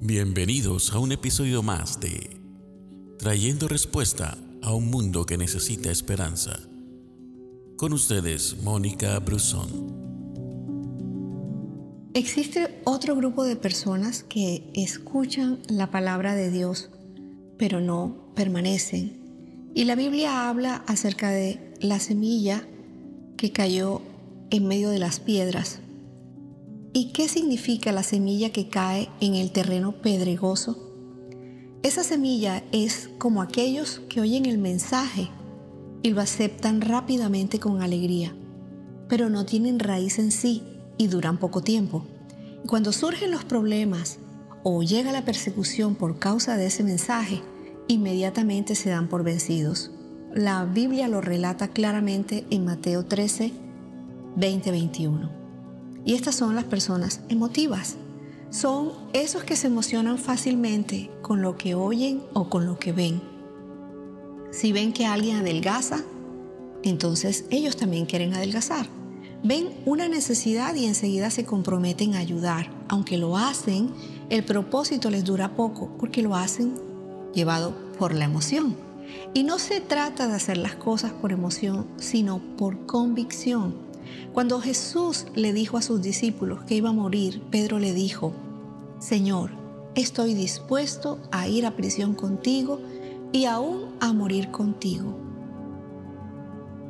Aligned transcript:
Bienvenidos 0.00 0.92
a 0.92 1.00
un 1.00 1.10
episodio 1.10 1.60
más 1.64 1.98
de 1.98 2.40
Trayendo 3.18 3.66
Respuesta 3.66 4.38
a 4.62 4.72
un 4.72 4.90
Mundo 4.90 5.26
que 5.26 5.36
Necesita 5.36 5.90
Esperanza. 5.90 6.60
Con 7.76 7.92
ustedes, 7.92 8.62
Mónica 8.62 9.18
Brusón. 9.18 9.96
Existe 12.14 12.80
otro 12.84 13.16
grupo 13.16 13.42
de 13.42 13.56
personas 13.56 14.22
que 14.22 14.70
escuchan 14.72 15.58
la 15.66 15.90
palabra 15.90 16.36
de 16.36 16.52
Dios, 16.52 16.90
pero 17.58 17.80
no 17.80 18.32
permanecen. 18.36 19.72
Y 19.74 19.84
la 19.84 19.96
Biblia 19.96 20.48
habla 20.48 20.76
acerca 20.86 21.30
de 21.30 21.74
la 21.80 21.98
semilla 21.98 22.62
que 23.36 23.50
cayó 23.50 24.00
en 24.50 24.68
medio 24.68 24.90
de 24.90 25.00
las 25.00 25.18
piedras 25.18 25.80
¿Y 27.00 27.12
qué 27.12 27.28
significa 27.28 27.92
la 27.92 28.02
semilla 28.02 28.50
que 28.50 28.68
cae 28.68 29.08
en 29.20 29.36
el 29.36 29.52
terreno 29.52 29.92
pedregoso? 30.02 30.90
Esa 31.84 32.02
semilla 32.02 32.64
es 32.72 33.08
como 33.18 33.40
aquellos 33.40 34.00
que 34.08 34.20
oyen 34.20 34.46
el 34.46 34.58
mensaje 34.58 35.30
y 36.02 36.10
lo 36.10 36.20
aceptan 36.20 36.80
rápidamente 36.80 37.60
con 37.60 37.82
alegría, 37.82 38.34
pero 39.08 39.30
no 39.30 39.46
tienen 39.46 39.78
raíz 39.78 40.18
en 40.18 40.32
sí 40.32 40.64
y 40.96 41.06
duran 41.06 41.38
poco 41.38 41.62
tiempo. 41.62 42.04
Y 42.64 42.66
cuando 42.66 42.90
surgen 42.90 43.30
los 43.30 43.44
problemas 43.44 44.18
o 44.64 44.82
llega 44.82 45.12
la 45.12 45.24
persecución 45.24 45.94
por 45.94 46.18
causa 46.18 46.56
de 46.56 46.66
ese 46.66 46.82
mensaje, 46.82 47.42
inmediatamente 47.86 48.74
se 48.74 48.90
dan 48.90 49.06
por 49.06 49.22
vencidos. 49.22 49.92
La 50.34 50.64
Biblia 50.64 51.06
lo 51.06 51.20
relata 51.20 51.68
claramente 51.68 52.44
en 52.50 52.64
Mateo 52.64 53.04
13, 53.04 53.52
20-21. 54.36 55.37
Y 56.04 56.14
estas 56.14 56.34
son 56.34 56.54
las 56.54 56.64
personas 56.64 57.20
emotivas. 57.28 57.96
Son 58.50 58.92
esos 59.12 59.44
que 59.44 59.56
se 59.56 59.66
emocionan 59.66 60.18
fácilmente 60.18 61.10
con 61.22 61.42
lo 61.42 61.56
que 61.56 61.74
oyen 61.74 62.22
o 62.32 62.48
con 62.48 62.66
lo 62.66 62.78
que 62.78 62.92
ven. 62.92 63.20
Si 64.50 64.72
ven 64.72 64.92
que 64.92 65.06
alguien 65.06 65.36
adelgaza, 65.36 66.02
entonces 66.82 67.44
ellos 67.50 67.76
también 67.76 68.06
quieren 68.06 68.34
adelgazar. 68.34 68.86
Ven 69.44 69.68
una 69.84 70.08
necesidad 70.08 70.74
y 70.74 70.86
enseguida 70.86 71.30
se 71.30 71.44
comprometen 71.44 72.14
a 72.14 72.18
ayudar. 72.18 72.70
Aunque 72.88 73.18
lo 73.18 73.36
hacen, 73.36 73.92
el 74.30 74.44
propósito 74.44 75.10
les 75.10 75.24
dura 75.24 75.54
poco 75.54 75.90
porque 75.98 76.22
lo 76.22 76.34
hacen 76.34 76.74
llevado 77.34 77.74
por 77.98 78.14
la 78.14 78.24
emoción. 78.24 78.76
Y 79.34 79.44
no 79.44 79.58
se 79.58 79.80
trata 79.80 80.26
de 80.26 80.34
hacer 80.34 80.56
las 80.56 80.74
cosas 80.74 81.12
por 81.12 81.32
emoción, 81.32 81.86
sino 81.96 82.40
por 82.56 82.86
convicción. 82.86 83.87
Cuando 84.32 84.60
Jesús 84.60 85.26
le 85.34 85.52
dijo 85.52 85.76
a 85.76 85.82
sus 85.82 86.02
discípulos 86.02 86.64
que 86.64 86.76
iba 86.76 86.90
a 86.90 86.92
morir, 86.92 87.42
Pedro 87.50 87.78
le 87.78 87.92
dijo, 87.92 88.32
Señor, 88.98 89.50
estoy 89.94 90.34
dispuesto 90.34 91.18
a 91.30 91.48
ir 91.48 91.66
a 91.66 91.76
prisión 91.76 92.14
contigo 92.14 92.80
y 93.32 93.46
aún 93.46 93.94
a 94.00 94.12
morir 94.12 94.50
contigo. 94.50 95.16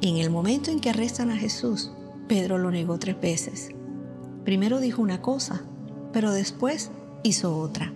En 0.00 0.18
el 0.18 0.30
momento 0.30 0.70
en 0.70 0.80
que 0.80 0.90
arrestan 0.90 1.30
a 1.30 1.36
Jesús, 1.36 1.90
Pedro 2.28 2.58
lo 2.58 2.70
negó 2.70 2.98
tres 2.98 3.20
veces. 3.20 3.70
Primero 4.44 4.80
dijo 4.80 5.02
una 5.02 5.22
cosa, 5.22 5.62
pero 6.12 6.32
después 6.32 6.90
hizo 7.22 7.58
otra. 7.58 7.92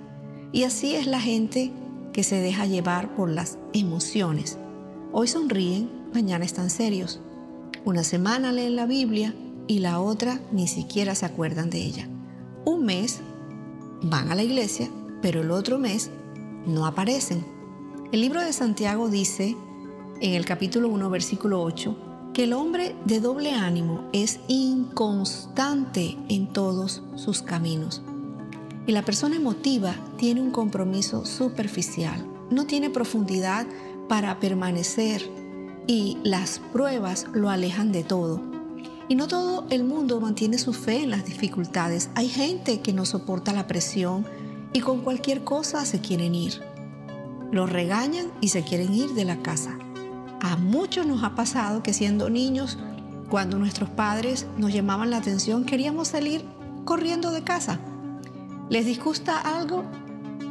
Y 0.53 0.65
así 0.65 0.95
es 0.95 1.07
la 1.07 1.21
gente 1.21 1.73
que 2.13 2.25
se 2.25 2.41
deja 2.41 2.67
llevar 2.67 3.15
por 3.15 3.31
las 3.31 3.59
emociones. 3.73 4.59
Hoy 5.13 5.29
sonríen, 5.29 5.91
mañana 6.13 6.45
están 6.45 6.71
serios. 6.71 7.21
Una 7.83 8.05
semana 8.05 8.53
leen 8.53 8.77
la 8.77 8.85
Biblia 8.85 9.35
y 9.67 9.79
la 9.79 10.01
otra 10.01 10.39
ni 10.53 10.69
siquiera 10.69 11.15
se 11.15 11.25
acuerdan 11.25 11.71
de 11.71 11.79
ella. 11.79 12.09
Un 12.67 12.85
mes 12.85 13.21
van 14.03 14.31
a 14.31 14.35
la 14.35 14.43
iglesia, 14.43 14.91
pero 15.23 15.41
el 15.41 15.51
otro 15.51 15.79
mes 15.79 16.11
no 16.67 16.85
aparecen. 16.85 17.43
El 18.13 18.21
libro 18.21 18.43
de 18.43 18.53
Santiago 18.53 19.09
dice 19.09 19.57
en 20.21 20.35
el 20.35 20.45
capítulo 20.45 20.89
1, 20.89 21.09
versículo 21.09 21.63
8, 21.63 22.33
que 22.35 22.45
el 22.45 22.53
hombre 22.53 22.95
de 23.07 23.21
doble 23.21 23.53
ánimo 23.55 24.11
es 24.13 24.41
inconstante 24.47 26.19
en 26.29 26.53
todos 26.53 27.03
sus 27.17 27.41
caminos. 27.41 28.03
Y 28.87 28.93
la 28.93 29.03
persona 29.07 29.37
emotiva 29.37 29.95
tiene 30.19 30.43
un 30.43 30.51
compromiso 30.51 31.25
superficial, 31.25 32.27
no 32.51 32.67
tiene 32.67 32.91
profundidad 32.91 33.67
para 34.07 34.39
permanecer 34.39 35.40
y 35.87 36.19
las 36.23 36.61
pruebas 36.73 37.27
lo 37.33 37.51
alejan 37.51 37.93
de 37.93 38.05
todo. 38.05 38.41
Y 39.09 39.17
no 39.17 39.27
todo 39.27 39.67
el 39.71 39.85
mundo 39.85 40.21
mantiene 40.21 40.59
su 40.59 40.73
fe 40.73 41.03
en 41.03 41.11
las 41.11 41.25
dificultades. 41.25 42.11
Hay 42.15 42.29
gente 42.29 42.81
que 42.81 42.93
no 42.93 43.05
soporta 43.05 43.53
la 43.53 43.67
presión 43.67 44.25
y 44.73 44.81
con 44.81 45.01
cualquier 45.01 45.43
cosa 45.43 45.85
se 45.85 46.01
quieren 46.01 46.35
ir. 46.35 46.61
Los 47.51 47.71
regañan 47.71 48.27
y 48.41 48.49
se 48.49 48.63
quieren 48.63 48.95
ir 48.95 49.11
de 49.15 49.25
la 49.25 49.43
casa. 49.43 49.77
A 50.41 50.57
muchos 50.57 51.07
nos 51.07 51.25
ha 51.25 51.35
pasado 51.35 51.83
que 51.83 51.93
siendo 51.93 52.31
niños, 52.31 52.79
cuando 53.29 53.59
nuestros 53.59 53.91
padres 53.91 54.47
nos 54.57 54.73
llamaban 54.73 55.11
la 55.11 55.17
atención, 55.17 55.65
queríamos 55.65 56.09
salir 56.09 56.45
corriendo 56.85 57.31
de 57.31 57.43
casa. 57.43 57.81
Les 58.69 58.87
disgusta 58.87 59.39
algo 59.39 59.85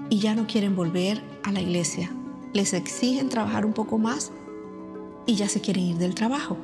y 0.09 0.19
ya 0.19 0.35
no 0.35 0.47
quieren 0.47 0.75
volver 0.75 1.22
a 1.44 1.51
la 1.51 1.62
iglesia. 1.62 2.12
Les 2.53 2.73
exigen 2.73 3.29
trabajar 3.29 3.66
un 3.66 3.73
poco 3.73 3.97
más 3.97 4.31
y 5.29 5.35
ya 5.35 5.47
se 5.47 5.62
quieren 5.62 5.84
ir 5.84 5.97
del 5.97 6.16
trabajo. 6.16 6.57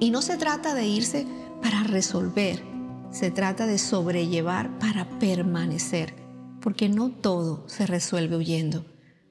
Y 0.00 0.10
no 0.10 0.22
se 0.22 0.38
trata 0.38 0.74
de 0.74 0.86
irse 0.86 1.26
para 1.60 1.82
resolver, 1.82 2.62
se 3.10 3.30
trata 3.30 3.66
de 3.66 3.76
sobrellevar 3.76 4.78
para 4.78 5.06
permanecer, 5.18 6.14
porque 6.62 6.88
no 6.88 7.10
todo 7.10 7.68
se 7.68 7.84
resuelve 7.86 8.38
huyendo. 8.38 8.86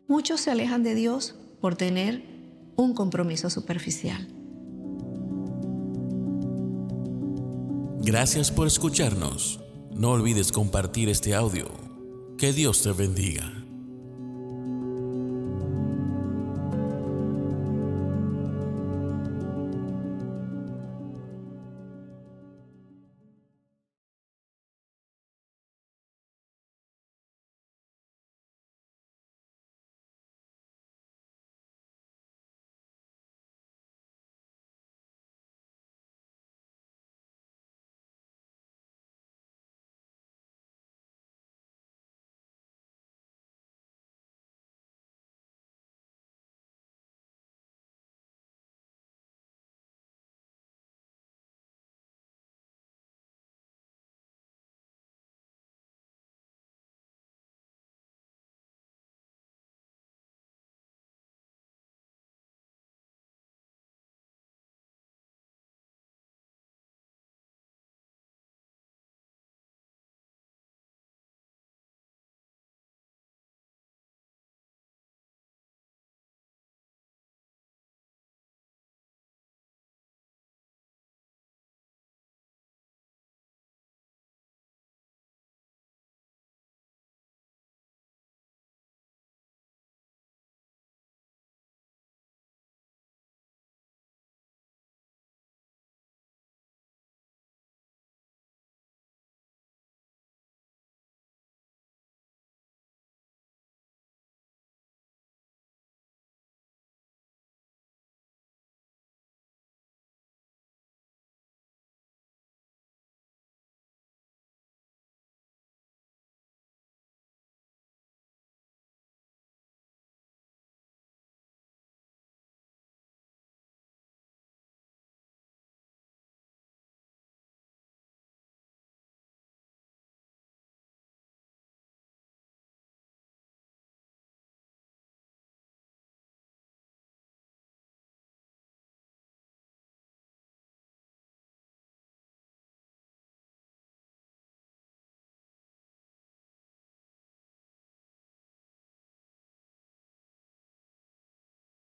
Muchos 0.08 0.40
se 0.40 0.52
alejan 0.52 0.84
de 0.84 0.94
Dios 0.94 1.34
por 1.62 1.76
tener 1.76 2.24
un 2.76 2.94
compromiso 2.94 3.50
superficial. 3.50 4.28
Gracias 8.04 8.52
por 8.52 8.68
escucharnos. 8.68 9.62
No 9.96 10.12
olvides 10.12 10.52
compartir 10.52 11.10
este 11.10 11.34
audio. 11.34 11.66
Que 12.38 12.54
Dios 12.54 12.84
te 12.84 12.92
bendiga. 12.92 13.63